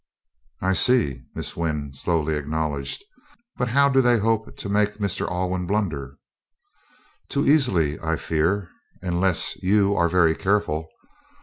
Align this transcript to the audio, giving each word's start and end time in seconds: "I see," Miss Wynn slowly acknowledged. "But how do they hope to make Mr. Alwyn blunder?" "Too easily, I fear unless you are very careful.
"I 0.61 0.73
see," 0.73 1.21
Miss 1.35 1.55
Wynn 1.55 1.93
slowly 1.93 2.33
acknowledged. 2.33 3.03
"But 3.57 3.67
how 3.67 3.87
do 3.87 4.01
they 4.01 4.17
hope 4.17 4.57
to 4.57 4.67
make 4.67 4.95
Mr. 4.95 5.29
Alwyn 5.29 5.67
blunder?" 5.67 6.17
"Too 7.29 7.45
easily, 7.45 7.99
I 7.99 8.15
fear 8.15 8.71
unless 9.03 9.61
you 9.61 9.95
are 9.95 10.09
very 10.09 10.33
careful. 10.33 10.87